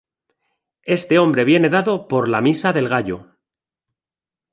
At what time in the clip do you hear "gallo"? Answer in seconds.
2.89-3.37